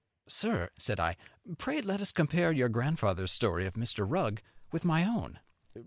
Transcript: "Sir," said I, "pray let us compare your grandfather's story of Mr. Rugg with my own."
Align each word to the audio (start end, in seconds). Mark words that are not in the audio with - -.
"Sir," 0.27 0.71
said 0.79 0.99
I, 0.99 1.15
"pray 1.59 1.79
let 1.79 2.01
us 2.01 2.11
compare 2.11 2.51
your 2.51 2.69
grandfather's 2.69 3.31
story 3.31 3.67
of 3.67 3.75
Mr. 3.75 4.03
Rugg 4.09 4.41
with 4.71 4.83
my 4.83 5.03
own." 5.05 5.39